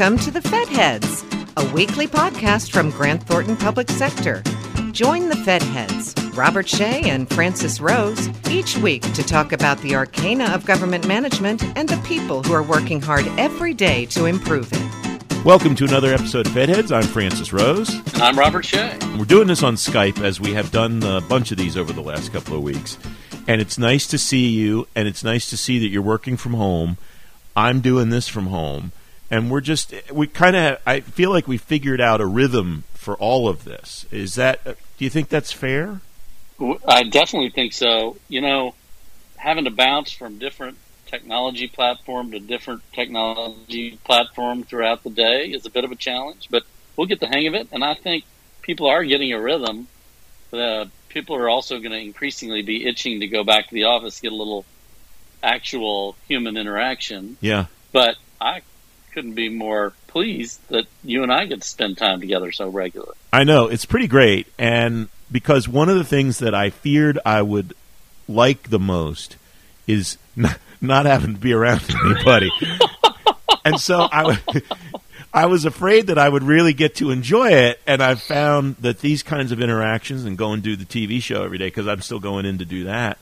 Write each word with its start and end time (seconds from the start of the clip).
Welcome 0.00 0.18
to 0.20 0.30
the 0.30 0.40
Fed 0.40 0.66
Heads, 0.68 1.26
a 1.58 1.72
weekly 1.74 2.06
podcast 2.06 2.70
from 2.70 2.88
Grant 2.88 3.22
Thornton 3.24 3.54
Public 3.54 3.90
Sector. 3.90 4.42
Join 4.92 5.28
the 5.28 5.36
Fed 5.36 5.62
Heads, 5.62 6.14
Robert 6.32 6.66
Shea 6.66 7.02
and 7.02 7.28
Francis 7.28 7.82
Rose, 7.82 8.30
each 8.48 8.78
week 8.78 9.02
to 9.12 9.22
talk 9.22 9.52
about 9.52 9.76
the 9.82 9.94
arcana 9.94 10.46
of 10.54 10.64
government 10.64 11.06
management 11.06 11.62
and 11.76 11.86
the 11.86 11.98
people 12.08 12.42
who 12.42 12.54
are 12.54 12.62
working 12.62 13.02
hard 13.02 13.26
every 13.36 13.74
day 13.74 14.06
to 14.06 14.24
improve 14.24 14.70
it. 14.72 15.44
Welcome 15.44 15.74
to 15.74 15.84
another 15.84 16.14
episode 16.14 16.46
of 16.46 16.54
Fed 16.54 16.70
Heads. 16.70 16.90
I'm 16.90 17.02
Francis 17.02 17.52
Rose. 17.52 17.92
And 18.14 18.22
I'm 18.22 18.38
Robert 18.38 18.64
Shea. 18.64 18.96
We're 19.18 19.26
doing 19.26 19.48
this 19.48 19.62
on 19.62 19.74
Skype 19.74 20.24
as 20.24 20.40
we 20.40 20.54
have 20.54 20.70
done 20.70 21.02
a 21.02 21.20
bunch 21.20 21.52
of 21.52 21.58
these 21.58 21.76
over 21.76 21.92
the 21.92 22.00
last 22.00 22.32
couple 22.32 22.56
of 22.56 22.62
weeks. 22.62 22.96
And 23.46 23.60
it's 23.60 23.76
nice 23.76 24.06
to 24.06 24.16
see 24.16 24.48
you, 24.48 24.88
and 24.96 25.06
it's 25.06 25.22
nice 25.22 25.50
to 25.50 25.58
see 25.58 25.78
that 25.78 25.88
you're 25.88 26.00
working 26.00 26.38
from 26.38 26.54
home. 26.54 26.96
I'm 27.54 27.82
doing 27.82 28.08
this 28.08 28.28
from 28.28 28.46
home. 28.46 28.92
And 29.30 29.50
we're 29.50 29.60
just, 29.60 29.94
we 30.12 30.26
kind 30.26 30.56
of, 30.56 30.80
I 30.84 31.00
feel 31.00 31.30
like 31.30 31.46
we 31.46 31.56
figured 31.56 32.00
out 32.00 32.20
a 32.20 32.26
rhythm 32.26 32.84
for 32.94 33.14
all 33.16 33.48
of 33.48 33.64
this. 33.64 34.04
Is 34.10 34.34
that, 34.34 34.64
do 34.64 35.04
you 35.04 35.10
think 35.10 35.28
that's 35.28 35.52
fair? 35.52 36.00
I 36.86 37.04
definitely 37.04 37.50
think 37.50 37.72
so. 37.72 38.16
You 38.28 38.40
know, 38.40 38.74
having 39.36 39.64
to 39.64 39.70
bounce 39.70 40.10
from 40.10 40.38
different 40.38 40.76
technology 41.06 41.68
platform 41.68 42.32
to 42.32 42.40
different 42.40 42.82
technology 42.92 43.98
platform 44.04 44.64
throughout 44.64 45.02
the 45.02 45.10
day 45.10 45.46
is 45.46 45.64
a 45.64 45.70
bit 45.70 45.84
of 45.84 45.92
a 45.92 45.96
challenge, 45.96 46.48
but 46.50 46.64
we'll 46.96 47.06
get 47.06 47.20
the 47.20 47.26
hang 47.26 47.46
of 47.46 47.54
it. 47.54 47.68
And 47.72 47.84
I 47.84 47.94
think 47.94 48.24
people 48.62 48.88
are 48.88 49.04
getting 49.04 49.32
a 49.32 49.40
rhythm. 49.40 49.88
Uh, 50.52 50.86
people 51.08 51.36
are 51.36 51.48
also 51.48 51.78
going 51.78 51.92
to 51.92 51.98
increasingly 51.98 52.62
be 52.62 52.86
itching 52.86 53.20
to 53.20 53.28
go 53.28 53.44
back 53.44 53.68
to 53.68 53.74
the 53.74 53.84
office, 53.84 54.20
get 54.20 54.32
a 54.32 54.36
little 54.36 54.64
actual 55.42 56.16
human 56.28 56.56
interaction. 56.56 57.36
Yeah. 57.40 57.66
But 57.92 58.16
I 58.40 58.62
couldn't 59.12 59.34
be 59.34 59.48
more 59.48 59.92
pleased 60.06 60.60
that 60.68 60.86
you 61.04 61.22
and 61.22 61.32
I 61.32 61.46
get 61.46 61.62
to 61.62 61.68
spend 61.68 61.98
time 61.98 62.20
together 62.20 62.52
so 62.52 62.68
regularly. 62.68 63.14
I 63.32 63.44
know 63.44 63.68
it's 63.68 63.84
pretty 63.84 64.08
great, 64.08 64.46
and 64.58 65.08
because 65.30 65.68
one 65.68 65.88
of 65.88 65.96
the 65.96 66.04
things 66.04 66.38
that 66.38 66.54
I 66.54 66.70
feared 66.70 67.18
I 67.24 67.42
would 67.42 67.74
like 68.28 68.70
the 68.70 68.78
most 68.78 69.36
is 69.86 70.18
not, 70.36 70.58
not 70.80 71.06
having 71.06 71.34
to 71.34 71.40
be 71.40 71.52
around 71.52 71.82
anybody, 72.04 72.50
and 73.64 73.78
so 73.80 74.08
I. 74.10 74.38
I 75.32 75.46
was 75.46 75.64
afraid 75.64 76.08
that 76.08 76.18
I 76.18 76.28
would 76.28 76.42
really 76.42 76.72
get 76.72 76.96
to 76.96 77.12
enjoy 77.12 77.52
it, 77.52 77.80
and 77.86 78.02
I've 78.02 78.20
found 78.20 78.74
that 78.78 78.98
these 78.98 79.22
kinds 79.22 79.52
of 79.52 79.60
interactions 79.60 80.24
and 80.24 80.36
go 80.36 80.50
and 80.50 80.60
do 80.60 80.74
the 80.74 80.84
TV 80.84 81.22
show 81.22 81.44
every 81.44 81.56
day 81.56 81.68
because 81.68 81.86
I'm 81.86 82.00
still 82.00 82.18
going 82.18 82.46
in 82.46 82.58
to 82.58 82.64
do 82.64 82.82
that 82.82 83.16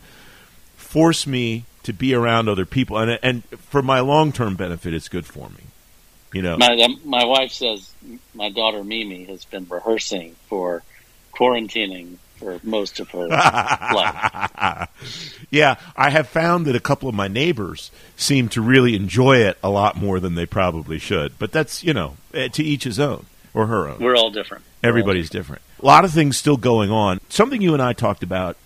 force 0.88 1.26
me 1.26 1.64
to 1.82 1.92
be 1.92 2.14
around 2.14 2.48
other 2.48 2.64
people, 2.64 2.98
and 2.98 3.18
and 3.22 3.44
for 3.58 3.82
my 3.82 4.00
long 4.00 4.32
term 4.32 4.56
benefit, 4.56 4.94
it's 4.94 5.08
good 5.08 5.26
for 5.26 5.50
me. 5.50 5.67
You 6.32 6.42
know, 6.42 6.58
my 6.58 6.78
um, 6.82 7.00
my 7.04 7.24
wife 7.24 7.52
says 7.52 7.90
my 8.34 8.50
daughter 8.50 8.84
Mimi 8.84 9.24
has 9.24 9.44
been 9.46 9.66
rehearsing 9.68 10.36
for 10.48 10.82
quarantining 11.32 12.16
for 12.36 12.60
most 12.62 13.00
of 13.00 13.10
her 13.10 13.28
life. 13.28 14.88
Yeah, 15.50 15.76
I 15.96 16.10
have 16.10 16.28
found 16.28 16.66
that 16.66 16.76
a 16.76 16.80
couple 16.80 17.08
of 17.08 17.14
my 17.14 17.28
neighbors 17.28 17.90
seem 18.16 18.48
to 18.50 18.60
really 18.60 18.94
enjoy 18.94 19.38
it 19.38 19.56
a 19.62 19.70
lot 19.70 19.96
more 19.96 20.20
than 20.20 20.34
they 20.34 20.46
probably 20.46 20.98
should. 20.98 21.38
But 21.38 21.52
that's 21.52 21.82
you 21.82 21.94
know 21.94 22.16
eh, 22.34 22.48
to 22.48 22.62
each 22.62 22.84
his 22.84 23.00
own 23.00 23.26
or 23.54 23.66
her 23.66 23.88
own. 23.88 23.98
We're 23.98 24.16
all 24.16 24.30
different. 24.30 24.64
Everybody's 24.82 25.30
all 25.30 25.40
different. 25.40 25.62
different. 25.62 25.82
A 25.82 25.86
lot 25.86 26.04
of 26.04 26.12
things 26.12 26.36
still 26.36 26.56
going 26.56 26.90
on. 26.90 27.20
Something 27.28 27.62
you 27.62 27.72
and 27.72 27.82
I 27.82 27.92
talked 27.92 28.22
about 28.22 28.56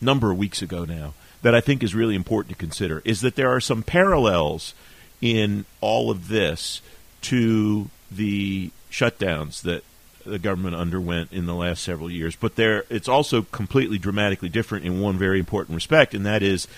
a 0.00 0.04
number 0.04 0.30
of 0.30 0.38
weeks 0.38 0.62
ago 0.62 0.84
now 0.84 1.14
that 1.42 1.54
I 1.54 1.60
think 1.60 1.82
is 1.82 1.94
really 1.94 2.14
important 2.14 2.56
to 2.56 2.58
consider 2.58 3.02
is 3.04 3.20
that 3.20 3.36
there 3.36 3.50
are 3.50 3.60
some 3.60 3.82
parallels 3.82 4.74
in 5.20 5.64
all 5.80 6.10
of 6.10 6.28
this 6.28 6.80
to 7.22 7.90
the 8.10 8.70
shutdowns 8.90 9.62
that 9.62 9.84
the 10.24 10.38
government 10.38 10.76
underwent 10.76 11.32
in 11.32 11.46
the 11.46 11.54
last 11.54 11.82
several 11.82 12.10
years. 12.10 12.36
But 12.36 12.56
there, 12.56 12.84
it's 12.90 13.08
also 13.08 13.42
completely 13.42 13.98
dramatically 13.98 14.48
different 14.48 14.84
in 14.84 15.00
one 15.00 15.16
very 15.16 15.38
important 15.38 15.74
respect, 15.74 16.14
and 16.14 16.24
that 16.26 16.42
is 16.42 16.68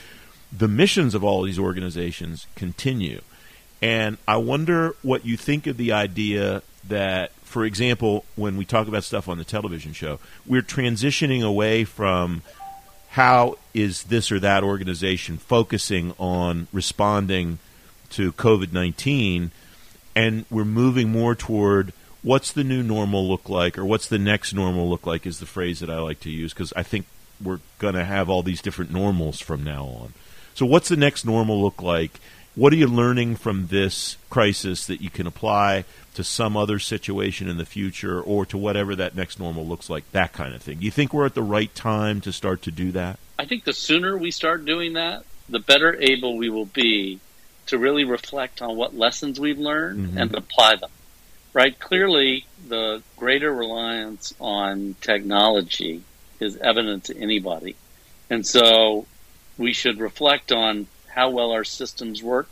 the 0.57 0.69
missions 0.69 1.15
of 1.15 1.23
all 1.25 1.43
these 1.43 1.59
organizations 1.59 2.47
continue. 2.55 3.21
And 3.83 4.19
I 4.29 4.37
wonder 4.37 4.95
what 5.03 5.25
you 5.25 5.37
think 5.37 5.67
of 5.67 5.77
the 5.77 5.93
idea 5.93 6.63
that, 6.89 7.33
for 7.43 7.65
example, 7.65 8.25
when 8.37 8.57
we 8.57 8.65
talk 8.65 8.89
about 8.89 9.05
stuff 9.05 9.29
on 9.29 9.39
the 9.39 9.45
television 9.45 9.93
show, 9.93 10.19
we're 10.47 10.63
transitioning 10.63 11.43
away 11.43 11.85
from 11.85 12.43
how 13.11 13.59
is 13.75 14.05
this 14.05 14.31
or 14.31 14.39
that 14.41 14.63
organization 14.63 15.37
focusing 15.39 16.15
on 16.19 16.69
responding 16.73 17.59
to 18.11 18.33
COVID 18.33 18.73
19, 18.73 19.51
and 20.15 20.45
we're 20.51 20.65
moving 20.65 21.11
more 21.11 21.35
toward 21.35 21.93
what's 22.23 22.53
the 22.53 22.65
new 22.65 22.83
normal 22.83 23.27
look 23.27 23.49
like, 23.49 23.79
or 23.79 23.85
what's 23.85 24.07
the 24.07 24.19
next 24.19 24.53
normal 24.53 24.89
look 24.89 25.07
like, 25.07 25.27
is 25.27 25.41
the 25.41 25.47
phrase 25.47 25.81
that 25.81 25.91
I 25.91 25.99
like 25.99 26.21
to 26.21 26.31
use, 26.31 26.53
because 26.53 26.73
I 26.75 26.83
think 26.83 27.07
we're 27.43 27.61
going 27.79 27.95
to 27.95 28.05
have 28.05 28.29
all 28.29 28.43
these 28.43 28.63
different 28.63 28.91
normals 28.91 29.41
from 29.41 29.65
now 29.65 29.85
on. 29.85 30.13
So, 30.55 30.67
what's 30.67 30.89
the 30.89 30.97
next 30.97 31.25
normal 31.25 31.61
look 31.61 31.83
like? 31.83 32.21
What 32.57 32.73
are 32.73 32.77
you 32.77 32.89
learning 32.89 33.37
from 33.37 33.69
this 33.69 34.17
crisis 34.29 34.87
that 34.87 35.01
you 35.01 35.09
can 35.09 35.27
apply 35.27 35.85
to 36.15 36.25
some 36.25 36.57
other 36.57 36.81
situation 36.81 37.49
in 37.49 37.59
the 37.59 37.65
future 37.65 38.21
or 38.21 38.45
to 38.47 38.59
whatever 38.59 38.97
that 38.97 39.15
next 39.15 39.39
normal 39.39 39.65
looks 39.65 39.89
like? 39.89 40.11
That 40.11 40.33
kind 40.33 40.55
of 40.55 40.61
thing. 40.61 40.79
Do 40.79 40.85
you 40.85 40.91
think 40.91 41.15
we're 41.15 41.27
at 41.27 41.35
the 41.35 41.43
right 41.43 41.73
time 41.75 42.21
to 42.23 42.33
start 42.33 42.63
to 42.63 42.71
do 42.71 42.91
that? 42.93 43.19
I 43.39 43.47
think 43.47 43.65
the 43.65 43.73
sooner 43.73 44.19
we 44.19 44.33
start 44.33 44.65
doing 44.65 44.95
that, 44.95 45.25
the 45.49 45.61
better 45.61 45.97
able 46.01 46.37
we 46.37 46.51
will 46.51 46.67
be 46.67 47.21
to 47.71 47.79
really 47.79 48.05
reflect 48.05 48.61
on 48.63 48.77
what 48.77 48.97
lessons 48.97 49.41
we've 49.41 49.59
learned 49.59 50.11
Mhm. 50.11 50.21
and 50.23 50.35
apply 50.35 50.77
them. 50.77 50.91
Right? 51.53 51.77
Clearly, 51.79 52.45
the 52.69 53.03
greater 53.17 53.53
reliance 53.53 54.33
on 54.41 54.95
technology 55.01 56.03
is 56.39 56.57
evident 56.59 57.05
to 57.05 57.17
anybody. 57.19 57.75
And 58.29 58.47
so 58.47 59.07
we 59.59 59.73
should 59.73 59.99
reflect 59.99 60.53
on 60.53 60.87
how 61.09 61.31
well 61.31 61.51
our 61.51 61.65
systems 61.65 62.23
work. 62.23 62.49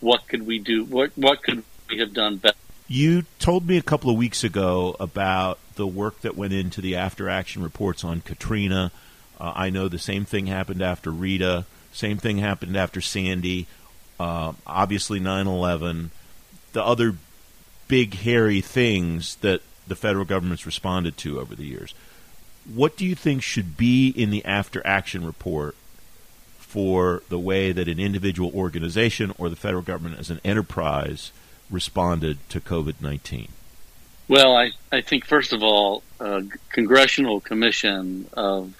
What 0.00 0.28
could 0.28 0.46
we 0.46 0.58
do? 0.58 0.84
What, 0.84 1.12
what 1.16 1.42
could 1.42 1.64
we 1.88 1.98
have 1.98 2.12
done 2.12 2.36
better? 2.36 2.56
You 2.88 3.24
told 3.38 3.66
me 3.66 3.78
a 3.78 3.82
couple 3.82 4.10
of 4.10 4.16
weeks 4.16 4.44
ago 4.44 4.96
about 5.00 5.58
the 5.76 5.86
work 5.86 6.20
that 6.20 6.36
went 6.36 6.52
into 6.52 6.82
the 6.82 6.96
after 6.96 7.30
action 7.30 7.62
reports 7.62 8.04
on 8.04 8.20
Katrina. 8.20 8.92
Uh, 9.40 9.52
I 9.54 9.70
know 9.70 9.88
the 9.88 9.98
same 9.98 10.26
thing 10.26 10.46
happened 10.46 10.82
after 10.82 11.10
Rita, 11.10 11.64
same 11.92 12.18
thing 12.18 12.36
happened 12.38 12.76
after 12.76 13.00
Sandy, 13.00 13.66
uh, 14.18 14.52
obviously 14.66 15.20
9 15.20 15.46
11, 15.46 16.10
the 16.72 16.84
other 16.84 17.14
big, 17.88 18.14
hairy 18.14 18.60
things 18.60 19.36
that 19.36 19.60
the 19.86 19.96
federal 19.96 20.24
government's 20.24 20.66
responded 20.66 21.16
to 21.18 21.40
over 21.40 21.54
the 21.54 21.64
years. 21.64 21.94
What 22.72 22.96
do 22.96 23.04
you 23.04 23.14
think 23.14 23.42
should 23.42 23.76
be 23.76 24.08
in 24.08 24.30
the 24.30 24.44
after 24.44 24.86
action 24.86 25.26
report 25.26 25.74
for 26.58 27.22
the 27.28 27.38
way 27.38 27.72
that 27.72 27.88
an 27.88 27.98
individual 27.98 28.50
organization 28.54 29.34
or 29.36 29.50
the 29.50 29.56
federal 29.56 29.82
government 29.82 30.18
as 30.18 30.30
an 30.30 30.40
enterprise 30.44 31.32
responded 31.70 32.38
to 32.48 32.60
COVID 32.60 32.94
19? 33.00 33.48
Well, 34.28 34.56
I, 34.56 34.70
I 34.90 35.02
think, 35.02 35.26
first 35.26 35.52
of 35.52 35.62
all, 35.62 36.02
a 36.20 36.44
congressional 36.70 37.40
commission 37.40 38.28
of 38.32 38.74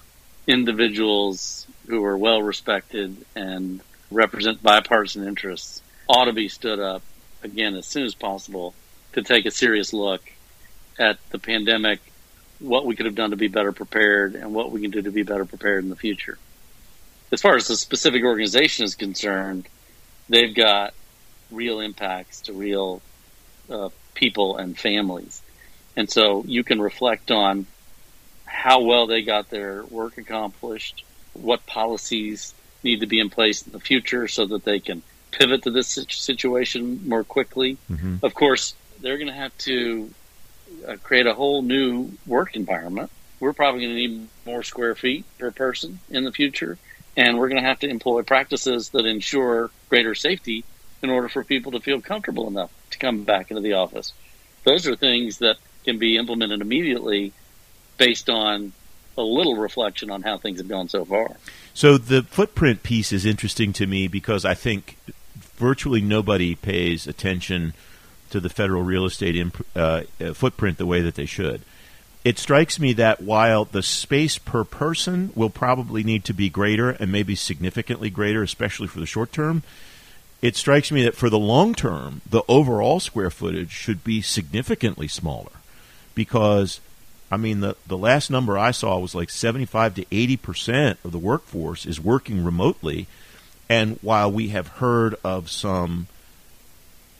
individuals 0.47 1.67
who 1.89 2.03
are 2.05 2.17
well 2.17 2.43
respected 2.43 3.17
and 3.35 3.83
represent 4.15 4.63
bipartisan 4.63 5.27
interests 5.27 5.83
ought 6.09 6.27
to 6.27 6.33
be 6.33 6.49
stood 6.49 6.81
up 6.81 7.03
again 7.43 7.75
as 7.75 7.87
soon 7.87 8.05
as 8.05 8.15
possible 8.15 8.75
to 9.13 9.23
take 9.23 9.47
a 9.47 9.51
serious 9.51 9.93
look 9.93 10.23
at 10.99 11.19
the 11.31 11.39
pandemic, 11.39 12.01
what 12.59 12.87
we 12.87 12.95
could 12.95 13.07
have 13.07 13.15
done 13.15 13.31
to 13.31 13.37
be 13.37 13.49
better 13.49 13.73
prepared, 13.73 14.35
and 14.35 14.55
what 14.55 14.71
we 14.71 14.81
can 14.81 14.91
do 14.91 15.03
to 15.03 15.11
be 15.11 15.23
better 15.23 15.45
prepared 15.45 15.85
in 15.85 15.91
the 15.91 15.97
future. 15.97 16.39
As 17.31 17.41
far 17.41 17.57
as 17.57 17.69
the 17.69 17.77
specific 17.77 18.25
organization 18.25 18.85
is 18.85 18.95
concerned, 18.95 19.69
they've 20.29 20.55
got 20.55 20.95
real 21.51 21.81
impacts 21.81 22.43
to 22.43 22.53
real 22.53 23.03
uh, 23.71 23.89
people 24.15 24.57
and 24.57 24.79
families. 24.79 25.43
And 25.97 26.11
so 26.11 26.45
you 26.47 26.65
can 26.65 26.81
reflect 26.81 27.31
on 27.31 27.67
how 28.45 28.83
well 28.83 29.07
they 29.07 29.23
got 29.23 29.51
their 29.51 29.85
work 29.85 30.19
accomplished, 30.19 31.05
what 31.33 31.67
policies 31.67 32.55
need 32.85 33.01
to 33.01 33.07
be 33.07 33.21
in 33.21 33.31
place 33.31 33.63
in 33.63 33.73
the 33.73 33.81
future 33.81 34.29
so 34.29 34.47
that 34.47 34.65
they 34.65 34.81
can 34.81 35.03
pivot 35.31 35.63
to 35.63 35.71
this 35.71 35.89
situation 36.09 37.09
more 37.09 37.25
quickly. 37.25 37.79
Mm-hmm. 37.91 38.17
Of 38.23 38.35
course, 38.35 38.75
they're 39.01 39.19
going 39.19 39.29
to 39.29 39.35
have 39.35 39.57
to 39.59 40.11
uh, 40.87 40.97
create 41.03 41.27
a 41.27 41.35
whole 41.35 41.63
new 41.63 42.13
work 42.27 42.55
environment. 42.55 43.11
We're 43.41 43.53
probably 43.53 43.83
going 43.83 43.97
to 43.97 44.09
need 44.09 44.29
more 44.47 44.63
square 44.63 44.95
feet 44.95 45.25
per 45.39 45.51
person 45.51 45.99
in 46.11 46.25
the 46.25 46.33
future, 46.33 46.79
and 47.17 47.39
we're 47.39 47.49
going 47.49 47.61
to 47.61 47.69
have 47.69 47.81
to 47.81 47.89
employ 47.89 48.23
practices 48.23 48.91
that 48.91 49.05
ensure 49.05 49.71
greater 49.89 50.15
safety 50.15 50.65
in 51.03 51.11
order 51.11 51.29
for 51.29 51.43
people 51.43 51.73
to 51.73 51.81
feel 51.81 52.01
comfortable 52.01 52.47
enough 52.47 52.71
to 52.91 52.99
come 52.99 53.25
back 53.25 53.51
into 53.51 53.61
the 53.61 53.73
office. 53.73 54.13
Those 54.65 54.87
are 54.87 54.95
things 54.95 55.39
that 55.39 55.57
can 55.85 55.99
be 55.99 56.17
implemented 56.17 56.61
immediately 56.61 57.33
based 57.99 58.31
on 58.31 58.73
a 59.17 59.23
little 59.23 59.57
reflection 59.57 60.11
on 60.11 60.23
how 60.23 60.39
things 60.39 60.59
have 60.59 60.69
gone 60.69 60.89
so 60.89 61.05
far. 61.05 61.37
So 61.75 61.99
the 61.99 62.23
footprint 62.23 62.83
piece 62.83 63.13
is 63.13 63.27
interesting 63.27 63.73
to 63.75 63.87
me 63.87 64.09
because 64.09 64.45
I 64.45 64.55
think 64.55 64.97
virtually 65.57 66.01
nobody 66.01 66.55
pays 66.55 67.07
attention 67.07 67.75
to 68.31 68.41
the 68.41 68.49
federal 68.49 68.83
real 68.83 69.05
estate 69.05 69.37
imp- 69.37 69.67
uh, 69.77 70.03
uh, 70.21 70.33
footprint 70.33 70.79
the 70.79 70.87
way 70.87 71.03
that 71.03 71.15
they 71.15 71.27
should. 71.27 71.63
It 72.25 72.39
strikes 72.39 72.79
me 72.79 72.93
that 72.95 73.21
while 73.21 73.65
the 73.65 73.83
space 73.83 74.39
per 74.39 74.65
person 74.65 75.33
will 75.35 75.51
probably 75.51 76.03
need 76.05 76.25
to 76.27 76.35
be 76.35 76.49
greater 76.49 76.91
and 76.91 77.11
maybe 77.11 77.35
significantly 77.35 78.11
greater, 78.11 78.43
especially 78.43 78.87
for 78.87 79.01
the 79.01 79.07
short 79.07 79.33
term, 79.33 79.63
it 80.41 80.57
strikes 80.57 80.91
me 80.91 81.03
that 81.03 81.17
for 81.17 81.31
the 81.31 81.39
long 81.39 81.75
term, 81.75 82.21
the 82.29 82.43
overall 82.49 83.01
square 83.01 83.31
footage 83.31 83.71
should 83.71 84.05
be 84.05 84.21
significantly 84.21 85.09
smaller 85.09 85.51
because 86.15 86.81
I 87.33 87.39
mean, 87.39 87.61
the, 87.61 87.77
the 87.87 87.97
last 87.97 88.31
number 88.31 88.59
I 88.59 88.73
saw 88.73 88.99
was 88.99 89.15
like 89.15 89.31
75 89.31 89.95
to 89.95 90.07
80 90.13 90.37
percent 90.37 90.99
of 91.03 91.13
the 91.13 91.19
workforce 91.19 91.87
is 91.87 91.99
working 91.99 92.45
remotely. 92.45 93.07
And 93.71 93.99
while 94.03 94.31
we 94.31 94.49
have 94.49 94.69
heard 94.69 95.15
of 95.25 95.49
some 95.51 96.09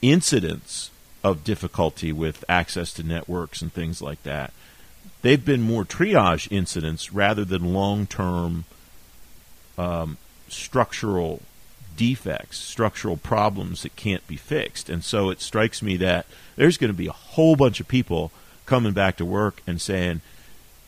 incidents 0.03 0.91
of 1.23 1.43
difficulty 1.43 2.11
with 2.11 2.45
access 2.47 2.93
to 2.93 3.03
networks 3.03 3.63
and 3.63 3.73
things 3.73 4.03
like 4.03 4.21
that, 4.21 4.53
they've 5.23 5.43
been 5.43 5.63
more 5.63 5.83
triage 5.83 6.47
incidents 6.51 7.11
rather 7.11 7.43
than 7.43 7.73
long 7.73 8.05
term 8.05 8.65
um, 9.79 10.19
structural 10.47 11.41
defects, 11.97 12.59
structural 12.59 13.17
problems 13.17 13.81
that 13.81 13.95
can't 13.95 14.27
be 14.27 14.35
fixed. 14.35 14.89
And 14.89 15.03
so 15.03 15.31
it 15.31 15.41
strikes 15.41 15.81
me 15.81 15.97
that 15.97 16.27
there's 16.55 16.77
going 16.77 16.91
to 16.93 16.97
be 16.97 17.07
a 17.07 17.13
whole 17.13 17.55
bunch 17.55 17.79
of 17.79 17.87
people 17.87 18.31
coming 18.65 18.93
back 18.93 19.17
to 19.17 19.25
work 19.25 19.61
and 19.67 19.81
saying, 19.81 20.21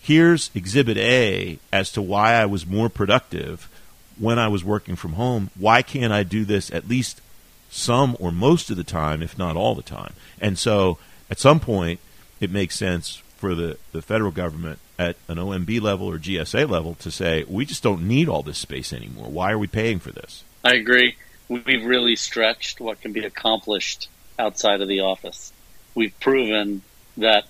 here's 0.02 0.52
exhibit 0.54 0.98
A 0.98 1.60
as 1.74 1.92
to 1.94 2.02
why 2.02 2.34
I 2.34 2.46
was 2.46 2.66
more 2.66 2.90
productive 2.90 3.70
when 4.18 4.40
I 4.40 4.48
was 4.48 4.64
working 4.64 4.96
from 4.96 5.14
home. 5.14 5.50
Why 5.58 5.82
can't 5.82 6.14
I 6.14 6.24
do 6.24 6.46
this 6.46 6.72
at 6.72 6.88
least 6.88 7.22
some 7.70 8.16
or 8.20 8.32
most 8.32 8.70
of 8.70 8.78
the 8.78 8.84
time, 8.84 9.22
if 9.22 9.38
not 9.38 9.58
all 9.58 9.76
the 9.76 9.82
time? 9.82 10.14
And 10.40 10.58
so 10.58 10.98
at 11.30 11.40
some 11.40 11.60
point, 11.60 12.00
it 12.40 12.52
makes 12.52 12.76
sense 12.76 13.22
for 13.38 13.56
the, 13.56 13.78
the 13.92 14.02
federal 14.02 14.32
government 14.32 14.80
at 14.98 15.18
an 15.28 15.38
OMB 15.38 15.82
level 15.82 16.08
or 16.08 16.18
GSA 16.18 16.70
level 16.70 16.96
to 16.96 17.12
say, 17.12 17.44
we 17.48 17.66
just 17.66 17.84
don't 17.84 18.08
need 18.08 18.30
all 18.30 18.44
this 18.44 18.58
space 18.58 18.94
anymore. 18.94 19.30
Why 19.30 19.52
are 19.52 19.58
we 19.58 19.68
paying 19.68 20.00
for 20.00 20.12
this? 20.12 20.44
I 20.64 20.76
agree. 20.76 21.16
We've 21.50 21.86
really 21.86 22.16
stretched 22.16 22.80
what 22.80 23.02
can 23.02 23.12
be 23.12 23.26
accomplished 23.26 24.08
outside 24.40 24.82
of 24.82 24.88
the 24.88 25.02
office. 25.02 25.52
We've 25.94 26.18
proven 26.20 26.82
that 27.18 27.46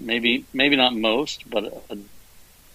maybe 0.00 0.44
maybe 0.52 0.76
not 0.76 0.94
most, 0.94 1.48
but 1.48 1.64
a, 1.64 1.94
a 1.94 1.98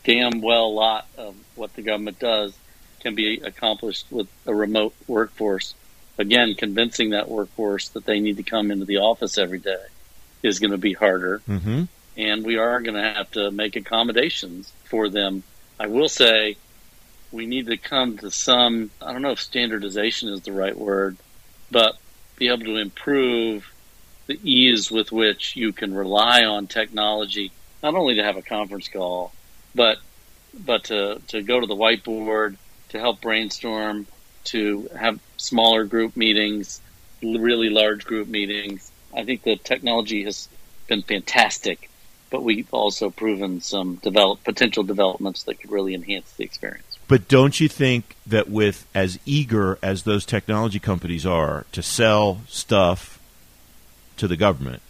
damn 0.04 0.42
well 0.42 0.74
lot 0.74 1.08
of 1.18 1.36
what 1.56 1.74
the 1.74 1.82
government 1.82 2.20
does 2.20 2.56
can 3.02 3.16
be 3.16 3.42
accomplished 3.44 4.06
with 4.12 4.28
a 4.46 4.54
remote 4.54 4.96
workforce. 5.08 5.74
Again, 6.18 6.56
convincing 6.56 7.10
that 7.10 7.30
workforce 7.30 7.90
that 7.90 8.06
they 8.06 8.20
need 8.20 8.38
to 8.38 8.44
come 8.44 8.72
into 8.72 8.86
the 8.86 8.98
office 8.98 9.38
every 9.38 9.60
day 9.60 9.84
is 10.42 10.60
going 10.60 10.72
to 10.72 10.78
be 10.78 10.94
harder. 10.94 11.42
Mm-hmm. 11.48 11.84
And 12.18 12.46
we 12.46 12.58
are 12.58 12.80
going 12.80 12.96
to 12.96 13.14
have 13.14 13.30
to 13.32 13.52
make 13.52 13.76
accommodations 13.76 14.72
for 14.86 15.10
them. 15.10 15.44
I 15.80 15.88
will 15.88 16.08
say 16.08 16.56
we 17.32 17.46
need 17.46 17.68
to 17.68 17.78
come 17.78 18.18
to 18.20 18.32
some, 18.32 18.92
I 19.02 19.12
don't 19.12 19.22
know 19.22 19.32
if 19.32 19.42
standardization 19.42 20.30
is 20.30 20.42
the 20.42 20.54
right 20.54 20.78
word, 20.78 21.18
but 21.70 21.98
be 22.38 22.48
able 22.48 22.66
to 22.66 22.78
improve 22.78 23.70
the 24.28 24.40
ease 24.44 24.92
with 24.92 25.12
which 25.12 25.56
you 25.56 25.72
can 25.72 25.94
rely 25.94 26.44
on 26.44 26.68
technology, 26.68 27.52
not 27.84 27.96
only 27.96 28.16
to 28.16 28.24
have 28.24 28.38
a 28.38 28.42
conference 28.42 28.88
call, 28.88 29.32
but 29.74 29.98
but 30.58 30.86
to, 30.86 31.22
to 31.28 31.42
go 31.42 31.60
to 31.60 31.68
the 31.68 31.76
whiteboard, 31.76 32.56
to 32.90 33.00
help 33.00 33.22
brainstorm, 33.22 34.08
to 34.46 34.90
have 34.98 35.20
smaller 35.38 35.84
group 35.84 36.16
meetings, 36.16 36.82
really 37.22 37.70
large 37.70 38.06
group 38.06 38.28
meetings. 38.28 38.90
I 39.14 39.26
think 39.26 39.44
the 39.44 39.58
technology 39.58 40.24
has 40.24 40.48
been 40.88 41.02
fantastic, 41.02 41.90
but 42.30 42.44
we've 42.44 42.74
also 42.74 43.10
proven 43.10 43.60
some 43.62 43.96
develop 43.96 44.44
potential 44.44 44.84
developments 44.84 45.44
that 45.44 45.60
could 45.60 45.72
really 45.72 45.94
enhance 45.94 46.32
the 46.34 46.44
experience. 46.44 46.98
But 47.08 47.28
don't 47.28 47.60
you 47.60 47.68
think 47.68 48.16
that 48.26 48.50
with 48.50 48.88
as 48.96 49.20
eager 49.26 49.78
as 49.82 50.04
those 50.04 50.26
technology 50.26 50.80
companies 50.80 51.26
are 51.26 51.66
to 51.72 51.84
sell 51.84 52.42
stuff 52.48 53.15
to 54.18 54.28
the 54.28 54.38
government 54.38 54.82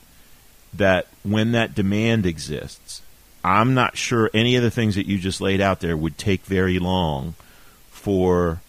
that 0.74 1.07
when 1.24 1.54
that 1.54 1.74
demand 1.74 2.25
exists, 2.25 3.01
I'm 3.44 3.74
not 3.74 3.98
sure 3.98 4.30
any 4.33 4.56
of 4.56 4.63
the 4.63 4.72
things 4.72 4.95
that 4.95 5.07
you 5.07 5.18
just 5.18 5.39
laid 5.39 5.62
out 5.62 5.80
there 5.80 5.95
would 5.95 6.18
take 6.18 6.44
very 6.45 6.80
long 6.80 7.36
for 7.89 8.62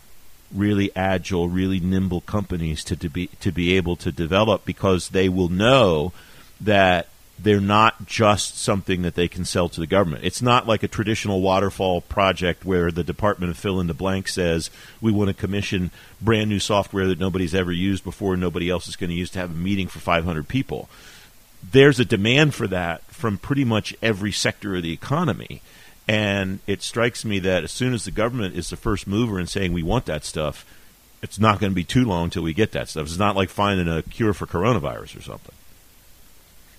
really 0.55 0.91
agile, 0.95 1.49
really 1.49 1.81
nimble 1.81 2.21
companies 2.21 2.85
to, 2.85 2.97
to 2.97 3.09
be 3.09 3.29
to 3.41 3.51
be 3.51 3.77
able 3.77 3.97
to 3.97 4.13
develop 4.13 4.65
because 4.65 5.09
they 5.09 5.29
will 5.29 5.49
know 5.49 6.13
that 6.61 7.09
they're 7.39 7.61
not 7.61 8.07
just 8.07 8.59
something 8.59 9.03
that 9.03 9.15
they 9.15 9.29
can 9.29 9.45
sell 9.45 9.69
to 9.69 9.81
the 9.81 9.87
government. 9.87 10.25
It's 10.25 10.41
not 10.41 10.67
like 10.67 10.83
a 10.83 10.89
traditional 10.89 11.41
waterfall 11.41 12.01
project 12.01 12.65
where 12.65 12.91
the 12.91 13.05
Department 13.05 13.51
of 13.51 13.59
Fill 13.59 13.81
in 13.81 13.89
the 13.89 13.95
Blank 13.95 14.29
says 14.29 14.71
we 15.01 15.13
want 15.13 15.29
to 15.29 15.35
commission 15.35 15.91
brand 16.21 16.49
new 16.49 16.59
software 16.59 17.07
that 17.07 17.19
nobody's 17.19 17.55
ever 17.55 17.73
used 17.73 18.05
before 18.05 18.33
and 18.33 18.41
nobody 18.41 18.71
else 18.71 18.89
is 18.89 18.97
going 18.97 19.11
to 19.11 19.17
use 19.17 19.31
to 19.31 19.39
have 19.39 19.51
a 19.51 19.55
meeting 19.55 19.87
for 19.87 19.99
500 19.99 20.49
people. 20.49 20.89
There's 21.73 22.01
a 22.01 22.05
demand 22.05 22.55
for 22.55 22.67
that 22.69 23.03
from 23.05 23.39
pretty 23.39 23.65
much 23.65 23.95
every 24.01 24.33
sector 24.33 24.77
of 24.77 24.83
the 24.83 24.93
economy. 24.93 25.61
And 26.09 26.61
it 26.67 26.83
strikes 26.83 27.25
me 27.25 27.39
that 27.41 27.65
as 27.65 27.73
soon 27.73 27.93
as 27.93 28.05
the 28.05 28.11
government 28.13 28.55
is 28.55 28.71
the 28.71 28.77
first 28.77 29.07
mover 29.07 29.41
in 29.41 29.47
saying 29.47 29.73
we 29.73 29.83
want 29.83 30.07
that 30.07 30.25
stuff, 30.25 30.65
it's 31.23 31.39
not 31.39 31.59
going 31.59 31.73
to 31.73 31.75
be 31.75 31.85
too 31.85 32.05
long 32.05 32.25
until 32.25 32.45
we 32.45 32.55
get 32.55 32.73
that 32.73 32.89
stuff. 32.89 33.07
It's 33.07 33.19
not 33.19 33.37
like 33.37 33.51
finding 33.51 33.89
a 33.89 34.03
cure 34.03 34.33
for 34.33 34.47
coronavirus 34.47 35.19
or 35.19 35.23
something. 35.23 35.56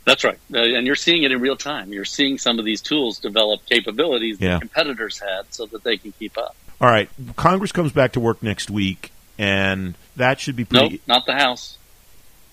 That's 0.08 0.24
right. 0.24 0.40
Uh, 0.54 0.60
and 0.60 0.88
you're 0.88 0.96
seeing 0.96 1.24
it 1.24 1.34
in 1.34 1.42
real 1.42 1.58
time. 1.58 1.92
You're 1.92 2.06
seeing 2.06 2.38
some 2.38 2.60
of 2.60 2.66
these 2.66 2.80
tools 2.80 3.20
develop 3.20 3.66
capabilities 3.66 4.38
yeah. 4.40 4.54
that 4.54 4.62
competitors 4.62 5.20
had 5.20 5.54
so 5.54 5.66
that 5.66 5.84
they 5.84 5.98
can 5.98 6.14
keep 6.14 6.38
up. 6.38 6.56
All 6.80 6.88
right. 6.90 7.10
Congress 7.36 7.74
comes 7.74 7.92
back 7.92 8.14
to 8.14 8.22
work 8.22 8.42
next 8.42 8.70
week, 8.70 9.12
and 9.38 9.96
that 10.16 10.40
should 10.40 10.56
be 10.56 10.64
pretty. 10.64 10.92
Nope, 10.92 11.02
not 11.08 11.26
the 11.26 11.34
House. 11.34 11.78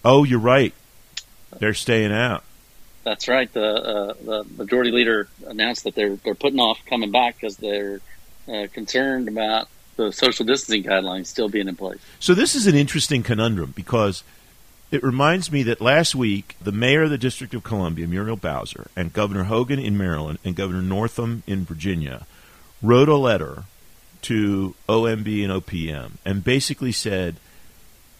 Oh, 0.05 0.25
you're 0.25 0.41
right. 0.41 0.75
They're 1.61 1.75
staying 1.75 2.11
out. 2.11 2.43
That's 3.05 3.29
right. 3.29 3.53
The 3.53 3.65
uh, 3.65 4.15
the 4.15 4.45
majority 4.57 4.91
leader 4.91 5.29
announced 5.47 5.85
that 5.85 5.95
they're 5.95 6.17
they're 6.17 6.35
putting 6.35 6.59
off 6.59 6.81
coming 6.87 7.13
back 7.13 7.37
because 7.37 7.57
they're 7.57 8.01
uh, 8.49 8.67
concerned 8.73 9.29
about 9.29 9.69
the 9.95 10.11
social 10.11 10.45
distancing 10.45 10.83
guidelines 10.83 11.27
still 11.27 11.49
being 11.49 11.69
in 11.69 11.77
place. 11.77 12.01
So 12.19 12.35
this 12.35 12.57
is 12.57 12.67
an 12.67 12.75
interesting 12.75 13.23
conundrum 13.23 13.75
because 13.77 14.25
it 14.91 15.03
reminds 15.03 15.51
me 15.51 15.63
that 15.65 15.81
last 15.81 16.15
week, 16.15 16.57
the 16.61 16.73
mayor 16.73 17.03
of 17.03 17.11
the 17.11 17.19
District 17.19 17.55
of 17.55 17.65
Columbia, 17.65 18.07
Muriel 18.07 18.37
Bowser, 18.37 18.89
and 18.95 19.13
Governor 19.13 19.45
Hogan 19.45 19.79
in 19.79 19.97
Maryland 19.97 20.39
and 20.45 20.55
Governor 20.55 20.83
Northam 20.83 21.43
in 21.47 21.65
Virginia 21.65 22.27
wrote 22.83 23.09
a 23.09 23.17
letter 23.17 23.65
to 24.23 24.75
OMB 24.89 25.45
and 25.45 25.53
OPM 25.53 26.13
and 26.25 26.45
basically 26.45 26.93
said, 26.93 27.37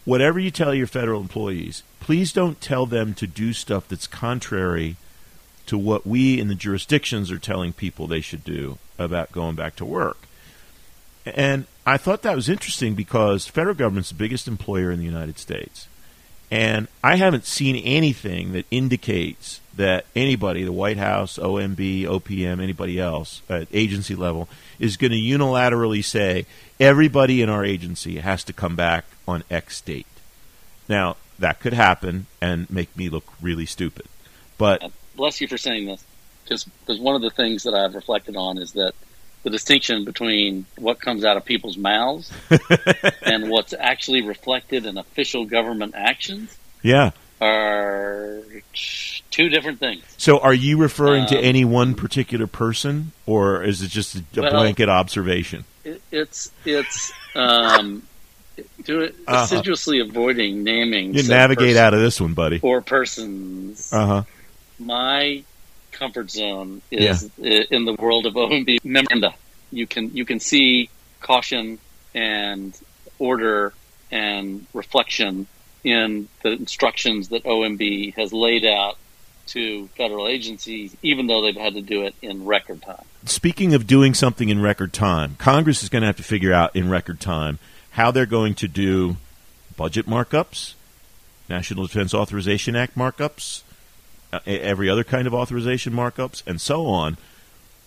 whatever 0.03 0.39
you 0.39 0.51
tell 0.51 0.73
your 0.73 0.87
federal 0.87 1.21
employees, 1.21 1.83
please 1.99 2.31
don't 2.31 2.61
tell 2.61 2.85
them 2.85 3.13
to 3.15 3.25
do 3.25 3.53
stuff 3.53 3.87
that's 3.87 4.07
contrary 4.07 4.97
to 5.65 5.77
what 5.77 6.05
we 6.05 6.39
in 6.39 6.47
the 6.47 6.55
jurisdictions 6.55 7.31
are 7.31 7.39
telling 7.39 7.73
people 7.73 8.05
they 8.05 8.21
should 8.21 8.43
do 8.43 8.77
about 8.99 9.31
going 9.31 9.55
back 9.55 9.75
to 9.75 9.85
work. 9.85 10.27
And 11.25 11.65
I 11.85 11.97
thought 11.97 12.21
that 12.21 12.35
was 12.35 12.49
interesting 12.49 12.93
because 12.93 13.47
federal 13.47 13.75
government's 13.75 14.09
the 14.09 14.15
biggest 14.15 14.47
employer 14.47 14.91
in 14.91 14.99
the 14.99 15.05
United 15.05 15.39
States. 15.39 15.87
And 16.51 16.87
I 17.03 17.15
haven't 17.15 17.45
seen 17.45 17.75
anything 17.77 18.53
that 18.53 18.65
indicates 18.69 19.61
that 19.75 20.05
anybody, 20.15 20.63
the 20.63 20.71
White 20.71 20.97
House, 20.97 21.37
OMB, 21.37 22.03
OPM, 22.03 22.61
anybody 22.61 22.99
else 22.99 23.41
at 23.49 23.67
agency 23.73 24.15
level, 24.15 24.47
is 24.79 24.95
going 24.95 25.11
to 25.11 25.17
unilaterally 25.17 26.03
say 26.03 26.45
everybody 26.79 27.41
in 27.41 27.49
our 27.49 27.65
agency 27.65 28.19
has 28.19 28.43
to 28.45 28.53
come 28.53 28.75
back 28.75 29.05
on 29.27 29.43
X 29.49 29.81
date. 29.81 30.07
Now, 30.87 31.17
that 31.39 31.59
could 31.59 31.73
happen 31.73 32.27
and 32.41 32.69
make 32.69 32.95
me 32.95 33.09
look 33.09 33.25
really 33.41 33.65
stupid. 33.65 34.05
But 34.57 34.91
bless 35.15 35.41
you 35.41 35.47
for 35.47 35.57
saying 35.57 35.87
this, 35.87 36.05
because 36.43 36.99
one 36.99 37.15
of 37.15 37.21
the 37.21 37.31
things 37.31 37.63
that 37.63 37.73
I've 37.73 37.95
reflected 37.95 38.37
on 38.37 38.57
is 38.57 38.71
that 38.73 38.93
the 39.45 39.51
distinction 39.51 40.03
between 40.03 40.65
what 40.77 40.99
comes 40.99 41.23
out 41.23 41.37
of 41.37 41.45
people's 41.45 41.77
mouths 41.77 42.31
and 43.21 43.49
what's 43.49 43.73
actually 43.77 44.21
reflected 44.21 44.85
in 44.85 44.97
official 44.97 45.45
government 45.45 45.93
actions 45.95 46.57
yeah. 46.81 47.11
are 47.39 48.41
two 49.31 49.49
different 49.49 49.79
things. 49.79 50.03
So 50.17 50.39
are 50.39 50.53
you 50.53 50.77
referring 50.77 51.21
um, 51.21 51.27
to 51.27 51.37
any 51.37 51.63
one 51.63 51.93
particular 51.93 52.47
person 52.47 53.11
or 53.25 53.63
is 53.63 53.81
it 53.83 53.89
just 53.89 54.15
a, 54.15 54.23
well, 54.35 54.49
blanket 54.49 54.89
observation? 54.89 55.63
it, 55.85 56.01
it's 56.11 56.51
it's 56.65 57.13
um 57.35 58.03
do 58.83 59.01
it 59.01 59.15
uh-huh. 59.27 59.43
assiduously 59.43 59.99
avoiding 59.99 60.63
naming 60.63 61.13
you 61.13 61.23
navigate 61.27 61.77
out 61.77 61.93
of 61.93 61.99
this 61.99 62.19
one 62.19 62.33
buddy. 62.33 62.59
or 62.61 62.81
persons. 62.81 63.93
Uh-huh. 63.93 64.23
My 64.79 65.43
comfort 65.95 66.29
zone 66.29 66.81
is 66.91 67.29
yeah. 67.37 67.61
in 67.71 67.85
the 67.85 67.93
world 67.93 68.25
of 68.25 68.33
OMB 68.33 68.83
memoranda. 68.83 69.33
You 69.71 69.87
can 69.87 70.15
you 70.15 70.25
can 70.25 70.39
see 70.39 70.89
caution 71.21 71.79
and 72.13 72.77
order 73.17 73.73
and 74.11 74.65
reflection 74.73 75.47
in 75.83 76.27
the 76.43 76.51
instructions 76.51 77.29
that 77.29 77.43
OMB 77.43 78.15
has 78.15 78.33
laid 78.33 78.65
out 78.65 78.97
to 79.47 79.87
federal 79.95 80.27
agencies, 80.27 80.95
even 81.03 81.27
though 81.27 81.43
they've 81.43 81.55
had 81.55 81.75
to 81.75 81.81
do 81.81 82.03
it 82.03 82.15
in 82.21 82.45
record 82.45 82.81
time. 82.81 83.05
Speaking 83.25 83.73
of 83.73 83.85
doing 83.85 84.13
something 84.13 84.49
in 84.49 84.61
record 84.61 84.91
time, 84.93 85.35
Congress 85.37 85.83
is 85.83 85.89
going 85.89 86.01
to 86.01 86.07
have 86.07 86.17
to 86.17 86.23
figure 86.23 86.53
out 86.53 86.75
in 86.75 86.89
record 86.89 87.19
time 87.19 87.59
how 87.91 88.11
they're 88.11 88.25
going 88.25 88.55
to 88.55 88.67
do 88.67 89.17
budget 89.77 90.07
markups, 90.07 90.73
National 91.47 91.85
Defense 91.85 92.13
Authorization 92.13 92.75
Act 92.75 92.97
markups, 92.97 93.61
uh, 93.61 93.64
Uh, 94.35 94.39
every 94.45 94.89
other 94.89 95.03
kind 95.03 95.27
of 95.27 95.33
authorization 95.33 95.93
markups, 95.93 96.43
and 96.45 96.59
so 96.59 96.87
on. 96.87 97.17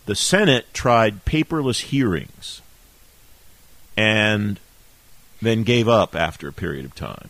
The 0.07 0.15
Senate 0.15 0.73
tried 0.73 1.25
paperless 1.27 1.83
hearings 1.83 2.63
and 3.97 4.59
then 5.43 5.65
gave 5.65 5.89
up 5.89 6.15
after 6.17 6.49
a 6.49 6.53
period 6.53 6.87
of 6.87 6.95
time. 6.95 7.29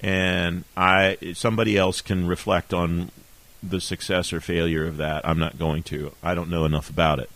And 0.00 0.64
I 0.76 1.16
somebody 1.34 1.76
else 1.76 2.00
can 2.00 2.26
reflect 2.26 2.74
on 2.74 3.12
the 3.62 3.80
success 3.80 4.32
or 4.32 4.40
failure 4.40 4.86
of 4.86 4.96
that. 4.96 5.26
I'm 5.26 5.38
not 5.38 5.58
going 5.58 5.82
to. 5.84 6.12
I 6.22 6.34
don't 6.34 6.50
know 6.50 6.64
enough 6.64 6.90
about 6.90 7.20
it. 7.20 7.30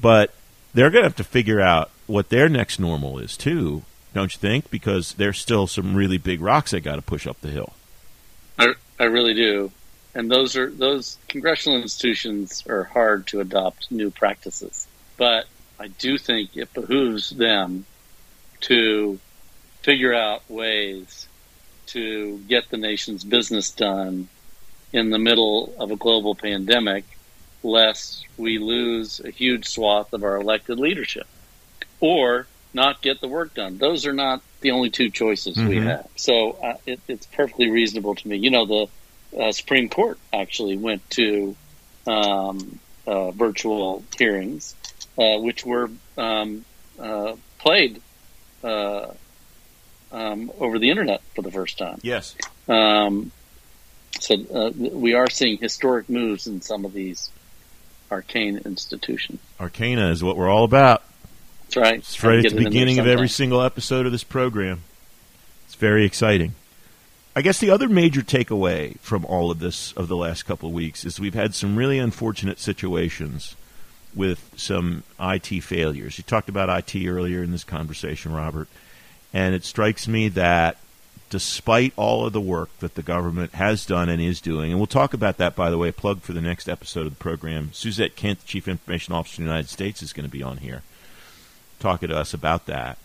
But 0.00 0.34
they're 0.74 0.90
going 0.90 1.02
to 1.02 1.08
have 1.08 1.16
to 1.16 1.24
figure 1.24 1.60
out 1.60 1.90
what 2.06 2.28
their 2.28 2.48
next 2.48 2.78
normal 2.78 3.18
is 3.18 3.36
too, 3.36 3.82
don't 4.12 4.34
you 4.34 4.38
think? 4.38 4.70
Because 4.70 5.14
there's 5.14 5.38
still 5.38 5.66
some 5.66 5.94
really 5.94 6.18
big 6.18 6.40
rocks 6.40 6.72
they 6.72 6.80
got 6.80 6.96
to 6.96 7.02
push 7.02 7.26
up 7.26 7.40
the 7.40 7.48
hill. 7.50 7.72
I, 8.58 8.74
I 9.00 9.04
really 9.04 9.34
do. 9.34 9.72
And 10.14 10.30
those 10.30 10.56
are 10.56 10.70
those 10.70 11.16
congressional 11.28 11.80
institutions 11.80 12.64
are 12.68 12.84
hard 12.84 13.26
to 13.28 13.40
adopt 13.40 13.90
new 13.90 14.10
practices. 14.10 14.86
But 15.16 15.46
I 15.80 15.88
do 15.88 16.18
think 16.18 16.56
it 16.56 16.72
behooves 16.74 17.30
them 17.30 17.86
to 18.62 19.18
figure 19.80 20.14
out 20.14 20.48
ways 20.48 21.26
to 21.86 22.38
get 22.48 22.70
the 22.70 22.76
nation's 22.76 23.24
business 23.24 23.70
done 23.70 24.28
in 24.92 25.10
the 25.10 25.18
middle 25.18 25.74
of 25.78 25.90
a 25.90 25.96
global 25.96 26.34
pandemic, 26.34 27.04
lest 27.62 28.26
we 28.36 28.58
lose 28.58 29.20
a 29.20 29.30
huge 29.30 29.66
swath 29.66 30.12
of 30.12 30.22
our 30.22 30.36
elected 30.36 30.78
leadership 30.78 31.26
or 32.00 32.46
not 32.74 33.02
get 33.02 33.20
the 33.20 33.28
work 33.28 33.54
done. 33.54 33.78
Those 33.78 34.06
are 34.06 34.12
not 34.12 34.42
the 34.60 34.70
only 34.70 34.90
two 34.90 35.10
choices 35.10 35.56
mm-hmm. 35.56 35.68
we 35.68 35.76
have. 35.78 36.08
So 36.16 36.52
uh, 36.52 36.74
it, 36.86 37.00
it's 37.08 37.26
perfectly 37.26 37.70
reasonable 37.70 38.14
to 38.14 38.28
me. 38.28 38.36
You 38.36 38.50
know, 38.50 38.66
the 38.66 38.88
uh, 39.38 39.52
Supreme 39.52 39.88
Court 39.88 40.18
actually 40.32 40.76
went 40.76 41.08
to 41.10 41.56
um, 42.06 42.78
uh, 43.06 43.30
virtual 43.30 44.04
hearings, 44.16 44.74
uh, 45.18 45.38
which 45.38 45.64
were 45.64 45.90
um, 46.16 46.64
uh, 46.98 47.34
played 47.58 48.00
uh, 48.62 49.12
um, 50.10 50.52
over 50.58 50.78
the 50.78 50.90
internet 50.90 51.22
for 51.34 51.42
the 51.42 51.50
first 51.50 51.78
time. 51.78 51.98
Yes. 52.02 52.34
Um, 52.68 53.32
so 54.20 54.34
uh, 54.34 54.70
we 54.76 55.14
are 55.14 55.28
seeing 55.30 55.58
historic 55.58 56.08
moves 56.08 56.46
in 56.46 56.60
some 56.60 56.84
of 56.84 56.92
these 56.92 57.30
arcane 58.10 58.60
institutions. 58.64 59.40
Arcana 59.58 60.10
is 60.10 60.22
what 60.22 60.36
we're 60.36 60.50
all 60.50 60.64
about. 60.64 61.02
That's 61.64 61.76
right. 61.76 61.98
It's 61.98 62.22
right 62.22 62.44
at 62.44 62.52
the 62.52 62.64
beginning 62.64 62.98
of 62.98 63.06
every 63.06 63.28
single 63.28 63.62
episode 63.62 64.04
of 64.04 64.12
this 64.12 64.24
program. 64.24 64.82
It's 65.66 65.74
very 65.74 66.04
exciting. 66.04 66.54
I 67.34 67.40
guess 67.40 67.58
the 67.58 67.70
other 67.70 67.88
major 67.88 68.20
takeaway 68.20 68.98
from 68.98 69.24
all 69.24 69.50
of 69.50 69.58
this 69.58 69.92
of 69.92 70.08
the 70.08 70.16
last 70.16 70.42
couple 70.42 70.68
of 70.68 70.74
weeks 70.74 71.04
is 71.04 71.18
we've 71.18 71.32
had 71.32 71.54
some 71.54 71.76
really 71.76 71.98
unfortunate 71.98 72.58
situations 72.58 73.56
with 74.14 74.52
some 74.54 75.02
IT 75.18 75.62
failures. 75.62 76.18
You 76.18 76.24
talked 76.24 76.50
about 76.50 76.68
IT 76.68 77.06
earlier 77.06 77.42
in 77.42 77.50
this 77.50 77.64
conversation, 77.64 78.34
Robert, 78.34 78.68
and 79.32 79.54
it 79.54 79.64
strikes 79.64 80.06
me 80.06 80.28
that 80.28 80.76
despite 81.30 81.94
all 81.96 82.26
of 82.26 82.34
the 82.34 82.40
work 82.40 82.68
that 82.80 82.96
the 82.96 83.02
government 83.02 83.54
has 83.54 83.86
done 83.86 84.10
and 84.10 84.20
is 84.20 84.42
doing, 84.42 84.70
and 84.70 84.78
we'll 84.78 84.86
talk 84.86 85.14
about 85.14 85.38
that, 85.38 85.56
by 85.56 85.70
the 85.70 85.78
way, 85.78 85.90
plug 85.90 86.20
for 86.20 86.34
the 86.34 86.42
next 86.42 86.68
episode 86.68 87.06
of 87.06 87.16
the 87.16 87.22
program. 87.22 87.70
Suzette 87.72 88.14
Kent, 88.14 88.44
Chief 88.44 88.68
Information 88.68 89.14
Officer 89.14 89.40
of 89.40 89.46
the 89.46 89.50
United 89.50 89.70
States, 89.70 90.02
is 90.02 90.12
going 90.12 90.28
to 90.28 90.30
be 90.30 90.42
on 90.42 90.58
here 90.58 90.82
talking 91.80 92.10
to 92.10 92.16
us 92.16 92.34
about 92.34 92.66
that. 92.66 92.98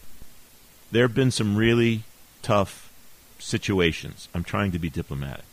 There 0.91 1.03
have 1.03 1.15
been 1.15 1.31
some 1.31 1.55
really 1.55 2.03
tough 2.41 2.86
situations. 3.39 4.27
I'm 4.33 4.43
trying 4.43 4.71
to 4.71 4.79
be 4.79 4.89
diplomatic. 4.89 5.45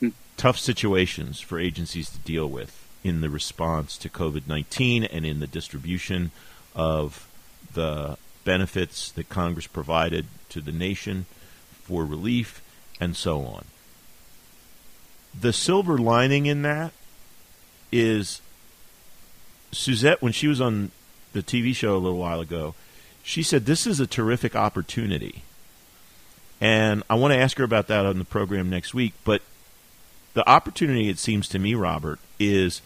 Mm. 0.00 0.12
Tough 0.36 0.58
situations 0.58 1.40
for 1.40 1.58
agencies 1.58 2.10
to 2.10 2.18
deal 2.18 2.48
with 2.48 2.86
in 3.02 3.20
the 3.20 3.30
response 3.30 3.96
to 3.98 4.08
COVID 4.08 4.46
19 4.46 5.04
and 5.04 5.24
in 5.24 5.40
the 5.40 5.46
distribution 5.46 6.30
of 6.74 7.28
the 7.72 8.16
benefits 8.44 9.10
that 9.12 9.28
Congress 9.28 9.66
provided 9.66 10.26
to 10.48 10.60
the 10.60 10.72
nation 10.72 11.26
for 11.82 12.04
relief 12.04 12.62
and 13.00 13.16
so 13.16 13.40
on. 13.44 13.64
The 15.38 15.52
silver 15.52 15.98
lining 15.98 16.46
in 16.46 16.62
that 16.62 16.92
is 17.92 18.40
Suzette, 19.72 20.22
when 20.22 20.32
she 20.32 20.48
was 20.48 20.60
on 20.60 20.90
the 21.32 21.42
TV 21.42 21.74
show 21.74 21.96
a 21.96 21.98
little 21.98 22.18
while 22.18 22.40
ago, 22.40 22.74
she 23.22 23.42
said 23.42 23.66
this 23.66 23.86
is 23.86 24.00
a 24.00 24.06
terrific 24.06 24.56
opportunity. 24.56 25.42
And 26.60 27.02
I 27.10 27.14
want 27.16 27.34
to 27.34 27.38
ask 27.38 27.58
her 27.58 27.64
about 27.64 27.88
that 27.88 28.06
on 28.06 28.18
the 28.18 28.24
program 28.24 28.70
next 28.70 28.94
week. 28.94 29.12
But 29.24 29.42
the 30.34 30.48
opportunity, 30.48 31.08
it 31.08 31.18
seems 31.18 31.48
to 31.48 31.58
me, 31.58 31.74
Robert, 31.74 32.18
is 32.38 32.82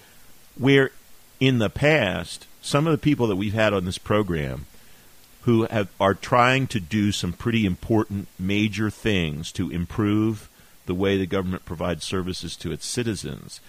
where 0.57 0.91
in 1.39 1.59
the 1.59 1.71
past, 1.71 2.47
some 2.61 2.87
of 2.87 2.93
the 2.93 2.99
people 2.99 3.27
that 3.29 3.37
we've 3.37 3.55
had 3.55 3.73
on 3.73 3.85
this 3.85 3.99
program 3.99 4.67
who 5.43 5.65
have, 5.67 5.89
are 5.99 6.15
trying 6.15 6.67
to 6.67 6.81
do 6.81 7.13
some 7.13 7.33
pretty 7.33 7.65
important 7.65 8.29
major 8.39 8.91
things 8.91 9.51
to 9.53 9.71
improve 9.71 10.49
the 10.87 10.95
way 10.95 11.17
the 11.17 11.27
government 11.27 11.65
provides 11.65 12.05
services 12.05 12.57
to 12.57 12.73
its 12.73 12.85
citizens 12.85 13.61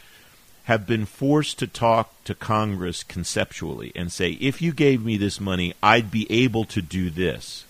have 0.66 0.86
been 0.86 1.06
forced 1.06 1.58
to 1.60 1.68
talk 1.68 2.24
to 2.24 2.36
Congress 2.36 3.04
conceptually 3.04 3.92
and 3.96 4.12
say, 4.12 4.32
if 4.34 4.62
you 4.62 4.72
gave 4.72 5.04
me 5.04 5.18
this 5.18 5.40
money, 5.40 5.74
I'd 5.82 6.12
be 6.12 6.32
able 6.32 6.66
to 6.66 6.82
do 6.82 7.10
this. 7.10 7.66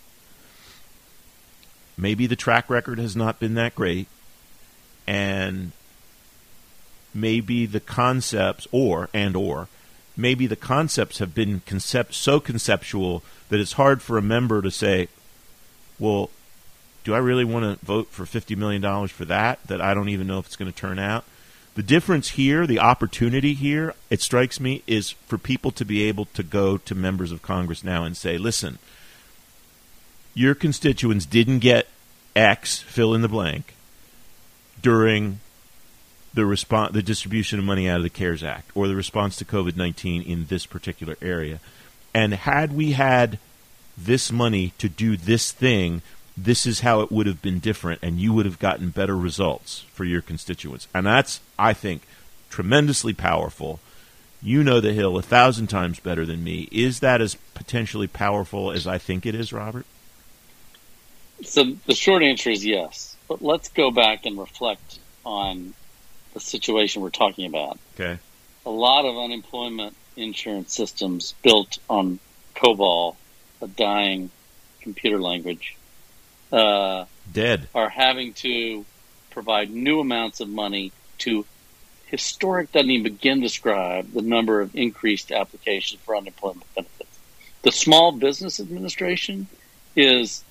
Maybe 1.97 2.27
the 2.27 2.35
track 2.35 2.69
record 2.69 2.99
has 2.99 3.15
not 3.15 3.39
been 3.39 3.53
that 3.55 3.75
great, 3.75 4.07
and 5.05 5.71
maybe 7.13 7.65
the 7.65 7.79
concepts 7.79 8.67
or 8.71 9.09
and 9.13 9.35
or 9.35 9.67
maybe 10.15 10.47
the 10.47 10.55
concepts 10.55 11.19
have 11.19 11.33
been 11.33 11.61
concept 11.65 12.13
so 12.13 12.39
conceptual 12.39 13.23
that 13.49 13.59
it's 13.59 13.73
hard 13.73 14.01
for 14.01 14.17
a 14.17 14.21
member 14.21 14.61
to 14.61 14.71
say, 14.71 15.07
well, 15.99 16.29
do 17.03 17.13
I 17.13 17.17
really 17.17 17.45
want 17.45 17.79
to 17.79 17.85
vote 17.85 18.07
for 18.09 18.25
$50 18.25 18.55
million 18.55 19.07
for 19.07 19.25
that, 19.25 19.59
that 19.67 19.81
I 19.81 19.93
don't 19.93 20.09
even 20.09 20.27
know 20.27 20.39
if 20.39 20.45
it's 20.45 20.55
going 20.55 20.71
to 20.71 20.77
turn 20.77 20.99
out? 20.99 21.25
The 21.73 21.83
difference 21.83 22.31
here, 22.31 22.67
the 22.67 22.79
opportunity 22.79 23.53
here, 23.53 23.95
it 24.09 24.21
strikes 24.21 24.59
me, 24.59 24.83
is 24.87 25.11
for 25.11 25.37
people 25.37 25.71
to 25.71 25.85
be 25.85 26.03
able 26.03 26.25
to 26.25 26.43
go 26.43 26.77
to 26.77 26.93
members 26.93 27.31
of 27.31 27.41
Congress 27.41 27.83
now 27.83 28.03
and 28.03 28.15
say, 28.15 28.37
listen, 28.37 28.77
your 30.33 30.55
constituents 30.55 31.25
didn't 31.25 31.59
get 31.59 31.87
X, 32.35 32.79
fill 32.79 33.13
in 33.13 33.21
the 33.21 33.27
blank, 33.27 33.75
during 34.81 35.39
the 36.33 36.45
response, 36.45 36.93
the 36.93 37.03
distribution 37.03 37.59
of 37.59 37.65
money 37.65 37.89
out 37.89 37.97
of 37.97 38.03
the 38.03 38.09
CARES 38.09 38.43
Act, 38.43 38.71
or 38.73 38.87
the 38.87 38.95
response 38.95 39.35
to 39.35 39.45
COVID 39.45 39.75
nineteen 39.75 40.21
in 40.21 40.45
this 40.45 40.65
particular 40.65 41.17
area. 41.21 41.59
And 42.13 42.33
had 42.33 42.73
we 42.73 42.93
had 42.93 43.37
this 43.97 44.31
money 44.31 44.73
to 44.77 44.87
do 44.87 45.17
this 45.17 45.51
thing, 45.51 46.01
this 46.37 46.65
is 46.65 46.79
how 46.79 47.01
it 47.01 47.11
would 47.11 47.27
have 47.27 47.41
been 47.41 47.59
different, 47.59 47.99
and 48.01 48.19
you 48.19 48.31
would 48.33 48.45
have 48.45 48.59
gotten 48.59 48.89
better 48.89 49.17
results 49.17 49.85
for 49.93 50.05
your 50.05 50.21
constituents. 50.21 50.87
And 50.93 51.05
that's, 51.05 51.41
I 51.59 51.73
think, 51.73 52.03
tremendously 52.49 53.13
powerful. 53.13 53.79
You 54.41 54.63
know 54.63 54.79
the 54.79 54.93
Hill 54.93 55.17
a 55.17 55.21
thousand 55.21 55.67
times 55.67 55.99
better 55.99 56.25
than 56.25 56.43
me. 56.43 56.69
Is 56.71 57.01
that 57.01 57.21
as 57.21 57.35
potentially 57.53 58.07
powerful 58.07 58.71
as 58.71 58.87
I 58.87 58.97
think 58.97 59.25
it 59.25 59.35
is, 59.35 59.53
Robert? 59.53 59.85
So 61.43 61.63
the 61.85 61.95
short 61.95 62.23
answer 62.23 62.49
is 62.49 62.65
yes. 62.65 63.15
But 63.27 63.41
let's 63.41 63.69
go 63.69 63.91
back 63.91 64.25
and 64.25 64.37
reflect 64.37 64.99
on 65.25 65.73
the 66.33 66.39
situation 66.39 67.01
we're 67.01 67.09
talking 67.09 67.45
about. 67.45 67.79
Okay. 67.95 68.19
A 68.65 68.69
lot 68.69 69.05
of 69.05 69.17
unemployment 69.17 69.95
insurance 70.15 70.73
systems 70.73 71.33
built 71.41 71.77
on 71.89 72.19
COBOL, 72.55 73.15
a 73.61 73.67
dying 73.67 74.29
computer 74.81 75.19
language, 75.19 75.77
uh, 76.51 77.05
dead, 77.31 77.67
are 77.73 77.89
having 77.89 78.33
to 78.33 78.85
provide 79.29 79.69
new 79.71 79.99
amounts 79.99 80.41
of 80.41 80.49
money 80.49 80.91
to 81.19 81.45
historic 82.05 82.71
doesn't 82.71 82.89
even 82.89 83.03
begin 83.03 83.37
to 83.37 83.43
describe 83.43 84.11
the 84.11 84.21
number 84.21 84.59
of 84.59 84.75
increased 84.75 85.31
applications 85.31 86.01
for 86.01 86.15
unemployment 86.15 86.65
benefits. 86.75 87.19
The 87.61 87.71
Small 87.71 88.11
Business 88.11 88.59
Administration 88.59 89.47
is 89.95 90.43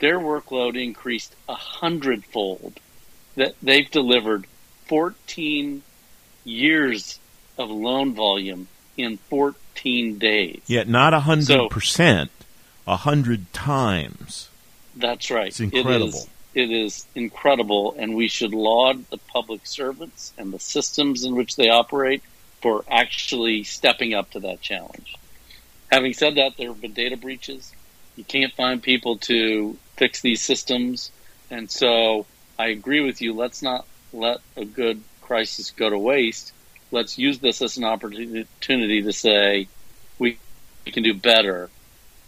their 0.00 0.18
workload 0.18 0.80
increased 0.82 1.34
a 1.48 1.54
hundredfold. 1.54 2.80
That 3.36 3.54
they've 3.62 3.90
delivered 3.90 4.46
14 4.86 5.82
years 6.44 7.18
of 7.56 7.70
loan 7.70 8.14
volume 8.14 8.68
in 8.96 9.16
14 9.16 10.18
days. 10.18 10.60
Yet 10.66 10.88
not 10.88 11.12
100%, 11.12 12.28
a 12.86 12.90
100 12.90 13.52
times. 13.52 14.48
That's 14.96 15.30
right. 15.30 15.48
It's 15.48 15.60
incredible. 15.60 16.28
it 16.54 16.70
is 16.70 17.06
incredible, 17.14 17.94
and 17.96 18.16
we 18.16 18.28
should 18.28 18.52
laud 18.52 19.08
the 19.10 19.18
public 19.18 19.66
servants 19.66 20.32
and 20.36 20.52
the 20.52 20.58
systems 20.58 21.24
in 21.24 21.36
which 21.36 21.56
they 21.56 21.68
operate 21.68 22.22
for 22.60 22.84
actually 22.90 23.62
stepping 23.62 24.12
up 24.14 24.30
to 24.32 24.40
that 24.40 24.60
challenge. 24.60 25.14
Having 25.90 26.14
said 26.14 26.34
that, 26.36 26.56
there 26.56 26.68
have 26.68 26.80
been 26.80 26.92
data 26.92 27.16
breaches. 27.16 27.72
You 28.16 28.24
can't 28.24 28.52
find 28.52 28.82
people 28.82 29.18
to 29.18 29.76
fix 30.00 30.22
these 30.22 30.40
systems. 30.40 31.12
And 31.50 31.70
so 31.70 32.24
I 32.58 32.68
agree 32.68 33.02
with 33.02 33.20
you. 33.20 33.34
Let's 33.34 33.60
not 33.60 33.84
let 34.14 34.38
a 34.56 34.64
good 34.64 35.02
crisis 35.20 35.72
go 35.72 35.90
to 35.90 35.98
waste. 35.98 36.54
Let's 36.90 37.18
use 37.18 37.38
this 37.38 37.60
as 37.60 37.76
an 37.76 37.84
opportunity 37.84 39.02
to 39.02 39.12
say 39.12 39.68
we, 40.18 40.38
we 40.86 40.92
can 40.92 41.02
do 41.02 41.12
better. 41.12 41.68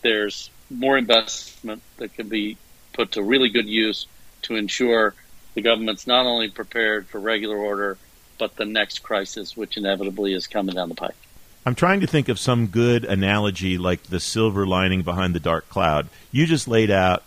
There's 0.03 0.51
more 0.71 0.99
investment 0.99 1.81
that 1.97 2.13
can 2.13 2.29
be 2.29 2.59
put 2.93 3.13
to 3.13 3.23
really 3.23 3.49
good 3.49 3.69
use 3.69 4.07
to 4.43 4.57
ensure 4.57 5.15
the 5.55 5.63
government's 5.63 6.07
not 6.07 6.27
only 6.27 6.51
prepared 6.51 7.07
for 7.07 7.21
regular 7.21 7.57
order, 7.57 7.97
but 8.39 8.57
the 8.57 8.67
next 8.67 8.99
crisis, 9.03 9.57
which 9.57 9.79
inevitably 9.79 10.35
is 10.35 10.47
coming 10.47 10.75
down 10.75 10.91
the 10.91 10.95
pike. 10.95 11.17
I'm 11.65 11.75
trying 11.75 12.01
to 12.01 12.07
think 12.07 12.29
of 12.29 12.39
some 12.39 12.67
good 12.67 13.05
analogy 13.07 13.79
like 13.79 14.03
the 14.03 14.21
silver 14.21 14.67
lining 14.67 15.03
behind 15.03 15.35
the 15.35 15.41
dark 15.41 15.71
cloud. 15.71 16.09
You 16.33 16.45
just 16.45 16.69
laid 16.69 16.91
out 16.91 17.23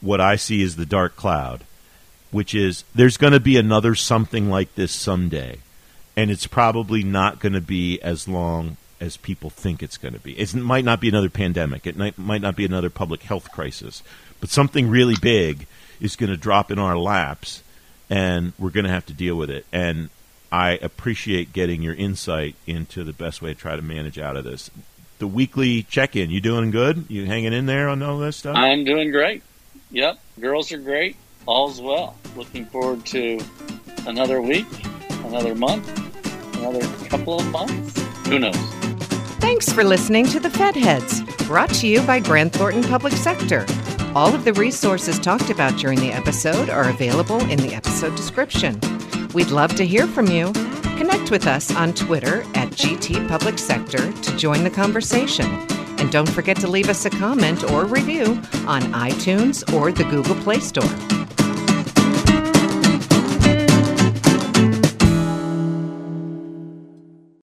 what 0.00 0.20
I 0.20 0.36
see 0.36 0.62
as 0.62 0.76
the 0.76 0.86
dark 0.86 1.16
cloud, 1.16 1.64
which 2.30 2.54
is 2.54 2.84
there's 2.94 3.16
going 3.16 3.32
to 3.32 3.40
be 3.40 3.56
another 3.56 3.94
something 3.94 4.48
like 4.50 4.74
this 4.74 4.92
someday. 4.92 5.58
And 6.16 6.30
it's 6.30 6.46
probably 6.46 7.04
not 7.04 7.38
going 7.38 7.52
to 7.52 7.60
be 7.60 8.00
as 8.02 8.26
long 8.26 8.76
as 9.00 9.16
people 9.16 9.50
think 9.50 9.82
it's 9.82 9.96
going 9.96 10.14
to 10.14 10.20
be. 10.20 10.32
It's, 10.32 10.54
it 10.54 10.60
might 10.60 10.84
not 10.84 11.00
be 11.00 11.08
another 11.08 11.30
pandemic. 11.30 11.86
It 11.86 11.96
might, 11.96 12.18
might 12.18 12.40
not 12.40 12.56
be 12.56 12.64
another 12.64 12.90
public 12.90 13.22
health 13.22 13.52
crisis. 13.52 14.02
But 14.40 14.50
something 14.50 14.88
really 14.88 15.14
big 15.20 15.66
is 16.00 16.16
going 16.16 16.30
to 16.30 16.36
drop 16.36 16.70
in 16.70 16.78
our 16.78 16.96
laps, 16.96 17.62
and 18.10 18.52
we're 18.58 18.70
going 18.70 18.84
to 18.84 18.90
have 18.90 19.06
to 19.06 19.12
deal 19.12 19.36
with 19.36 19.50
it. 19.50 19.66
And 19.72 20.10
I 20.50 20.72
appreciate 20.72 21.52
getting 21.52 21.82
your 21.82 21.94
insight 21.94 22.56
into 22.66 23.04
the 23.04 23.12
best 23.12 23.42
way 23.42 23.54
to 23.54 23.58
try 23.58 23.76
to 23.76 23.82
manage 23.82 24.18
out 24.18 24.36
of 24.36 24.44
this. 24.44 24.70
The 25.18 25.26
weekly 25.26 25.82
check 25.82 26.16
in, 26.16 26.30
you 26.30 26.40
doing 26.40 26.70
good? 26.70 27.04
You 27.08 27.26
hanging 27.26 27.52
in 27.52 27.66
there 27.66 27.88
on 27.88 28.02
all 28.02 28.18
this 28.18 28.36
stuff? 28.36 28.56
I'm 28.56 28.84
doing 28.84 29.10
great. 29.10 29.42
Yep, 29.90 30.18
girls 30.40 30.70
are 30.72 30.78
great. 30.78 31.16
All's 31.46 31.80
well. 31.80 32.14
Looking 32.36 32.66
forward 32.66 33.06
to 33.06 33.40
another 34.06 34.42
week, 34.42 34.66
another 35.24 35.54
month, 35.54 35.88
another 36.58 36.86
couple 37.08 37.40
of 37.40 37.46
months. 37.50 37.98
Who 38.26 38.38
knows? 38.38 38.56
Thanks 39.40 39.72
for 39.72 39.82
listening 39.84 40.26
to 40.26 40.40
the 40.40 40.50
Fed 40.50 40.76
Heads, 40.76 41.22
brought 41.46 41.70
to 41.74 41.86
you 41.86 42.02
by 42.02 42.20
Grant 42.20 42.52
Thornton 42.52 42.84
Public 42.84 43.14
Sector. 43.14 43.64
All 44.14 44.34
of 44.34 44.44
the 44.44 44.52
resources 44.54 45.18
talked 45.18 45.48
about 45.48 45.78
during 45.78 45.98
the 46.00 46.12
episode 46.12 46.68
are 46.68 46.90
available 46.90 47.40
in 47.48 47.58
the 47.58 47.74
episode 47.74 48.14
description. 48.14 48.78
We'd 49.32 49.48
love 49.50 49.74
to 49.76 49.86
hear 49.86 50.06
from 50.06 50.26
you. 50.26 50.52
Connect 50.98 51.30
with 51.30 51.46
us 51.46 51.74
on 51.74 51.94
Twitter 51.94 52.42
at 52.54 52.68
GT 52.70 53.26
Public 53.28 53.58
Sector 53.58 54.12
to 54.12 54.36
join 54.36 54.64
the 54.64 54.70
conversation. 54.70 55.46
And 55.98 56.10
don't 56.10 56.28
forget 56.28 56.56
to 56.58 56.68
leave 56.68 56.88
us 56.88 57.04
a 57.04 57.10
comment 57.10 57.70
or 57.70 57.84
review 57.84 58.40
on 58.66 58.82
iTunes 58.92 59.72
or 59.74 59.92
the 59.92 60.04
Google 60.04 60.36
Play 60.36 60.60
Store. 60.60 61.17